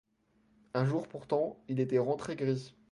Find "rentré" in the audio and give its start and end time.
1.99-2.35